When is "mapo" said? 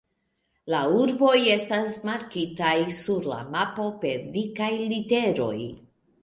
3.57-3.87